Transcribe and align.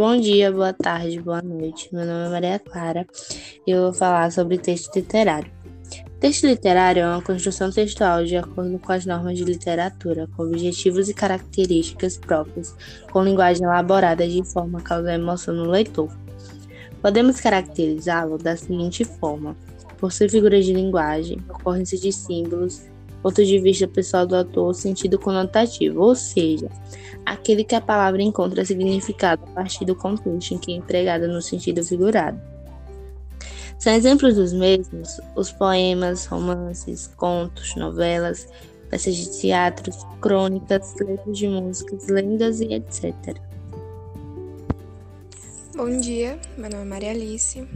Bom 0.00 0.16
dia, 0.16 0.50
boa 0.50 0.72
tarde, 0.72 1.20
boa 1.20 1.42
noite. 1.42 1.90
Meu 1.92 2.06
nome 2.06 2.24
é 2.24 2.30
Maria 2.30 2.58
Clara 2.58 3.06
e 3.66 3.70
eu 3.70 3.82
vou 3.82 3.92
falar 3.92 4.32
sobre 4.32 4.56
texto 4.56 4.96
literário. 4.96 5.52
Texto 6.18 6.46
literário 6.46 7.02
é 7.02 7.06
uma 7.06 7.20
construção 7.20 7.70
textual 7.70 8.24
de 8.24 8.34
acordo 8.34 8.78
com 8.78 8.92
as 8.92 9.04
normas 9.04 9.36
de 9.36 9.44
literatura, 9.44 10.26
com 10.34 10.44
objetivos 10.44 11.10
e 11.10 11.12
características 11.12 12.16
próprias, 12.16 12.74
com 13.12 13.22
linguagem 13.22 13.62
elaborada 13.62 14.26
de 14.26 14.42
forma 14.42 14.78
a 14.78 14.82
causar 14.82 15.12
emoção 15.12 15.54
no 15.54 15.70
leitor. 15.70 16.10
Podemos 17.02 17.38
caracterizá-lo 17.38 18.38
da 18.38 18.56
seguinte 18.56 19.04
forma: 19.04 19.54
por 19.98 20.12
ser 20.12 20.30
figuras 20.30 20.64
de 20.64 20.72
linguagem, 20.72 21.44
ocorrência 21.50 21.98
de 21.98 22.10
símbolos, 22.10 22.86
ponto 23.22 23.44
de 23.44 23.58
vista 23.60 23.86
pessoal 23.86 24.26
do 24.26 24.36
autor, 24.36 24.74
sentido 24.74 25.18
conotativo, 25.18 26.00
ou 26.00 26.14
seja, 26.14 26.68
aquele 27.24 27.64
que 27.64 27.74
a 27.74 27.80
palavra 27.80 28.22
encontra 28.22 28.64
significado 28.64 29.42
a 29.44 29.50
partir 29.54 29.84
do 29.84 29.94
contexto 29.94 30.54
em 30.54 30.58
que 30.58 30.72
é 30.72 30.76
empregada 30.76 31.28
no 31.28 31.40
sentido 31.40 31.84
figurado. 31.84 32.40
São 33.78 33.94
exemplos 33.94 34.34
dos 34.34 34.52
mesmos 34.52 35.20
os 35.34 35.50
poemas, 35.50 36.26
romances, 36.26 37.06
contos, 37.16 37.74
novelas, 37.76 38.46
peças 38.90 39.16
de 39.16 39.40
teatro, 39.40 39.90
crônicas, 40.20 40.94
letras 41.00 41.38
de 41.38 41.48
músicas, 41.48 42.08
lendas 42.08 42.60
e 42.60 42.74
etc. 42.74 43.38
Bom 45.74 45.98
dia, 45.98 46.38
meu 46.58 46.68
nome 46.68 46.82
é 46.82 46.84
Maria 46.84 47.10
Alice 47.12 47.66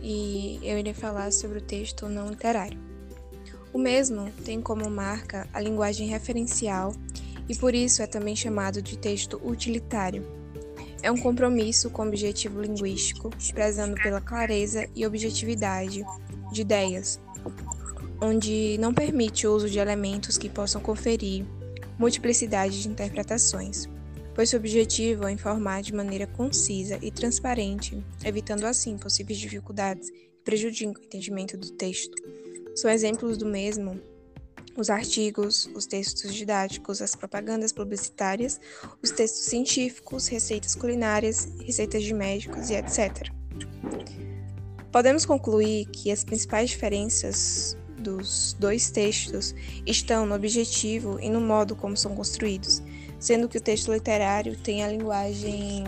e 0.00 0.58
eu 0.62 0.78
irei 0.78 0.94
falar 0.94 1.30
sobre 1.32 1.58
o 1.58 1.62
texto 1.62 2.08
não 2.08 2.30
literário. 2.30 2.91
O 3.72 3.78
mesmo 3.78 4.30
tem 4.44 4.60
como 4.60 4.88
marca 4.90 5.48
a 5.52 5.60
linguagem 5.60 6.08
referencial 6.08 6.94
e 7.48 7.56
por 7.56 7.74
isso 7.74 8.02
é 8.02 8.06
também 8.06 8.36
chamado 8.36 8.82
de 8.82 8.98
texto 8.98 9.40
utilitário 9.44 10.42
é 11.02 11.10
um 11.10 11.16
compromisso 11.16 11.90
com 11.90 12.02
o 12.02 12.08
objetivo 12.08 12.62
linguístico, 12.62 13.30
prezando 13.52 13.94
pela 14.00 14.20
clareza 14.20 14.88
e 14.94 15.04
objetividade 15.04 16.04
de 16.52 16.60
ideias, 16.60 17.20
onde 18.20 18.78
não 18.78 18.94
permite 18.94 19.46
o 19.46 19.52
uso 19.52 19.68
de 19.68 19.80
elementos 19.80 20.38
que 20.38 20.48
possam 20.48 20.80
conferir 20.80 21.44
multiplicidade 21.98 22.80
de 22.80 22.88
interpretações, 22.88 23.88
pois 24.32 24.48
seu 24.48 24.60
objetivo 24.60 25.26
é 25.26 25.32
informar 25.32 25.82
de 25.82 25.92
maneira 25.92 26.26
concisa 26.26 26.98
e 27.02 27.10
transparente, 27.10 28.02
evitando 28.24 28.64
assim 28.64 28.96
possíveis 28.96 29.38
dificuldades 29.38 30.08
que 30.08 30.44
prejudicam 30.44 31.02
o 31.02 31.04
entendimento 31.04 31.56
do 31.56 31.72
texto. 31.72 32.14
São 32.74 32.90
exemplos 32.90 33.36
do 33.36 33.46
mesmo 33.46 34.00
os 34.76 34.88
artigos, 34.88 35.68
os 35.74 35.86
textos 35.86 36.34
didáticos, 36.34 37.02
as 37.02 37.14
propagandas 37.14 37.72
publicitárias, 37.72 38.60
os 39.02 39.10
textos 39.10 39.44
científicos, 39.44 40.28
receitas 40.28 40.74
culinárias, 40.74 41.48
receitas 41.64 42.02
de 42.02 42.14
médicos 42.14 42.70
e 42.70 42.74
etc. 42.74 43.28
Podemos 44.90 45.24
concluir 45.24 45.86
que 45.86 46.10
as 46.10 46.24
principais 46.24 46.70
diferenças 46.70 47.76
dos 47.98 48.54
dois 48.58 48.90
textos 48.90 49.54
estão 49.86 50.26
no 50.26 50.34
objetivo 50.34 51.20
e 51.20 51.30
no 51.30 51.40
modo 51.40 51.76
como 51.76 51.96
são 51.96 52.14
construídos, 52.14 52.82
sendo 53.18 53.48
que 53.48 53.58
o 53.58 53.60
texto 53.60 53.92
literário 53.92 54.56
tem 54.56 54.82
a 54.82 54.88
linguagem 54.88 55.84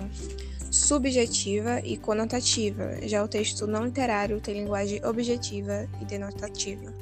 subjetiva 0.75 1.79
e 1.85 1.97
conotativa, 1.97 2.99
já 3.07 3.23
o 3.23 3.29
texto 3.29 3.65
não 3.65 3.85
literário 3.85 4.41
tem 4.41 4.55
linguagem 4.55 5.05
objetiva 5.05 5.89
e 6.03 6.05
denotativa. 6.05 6.93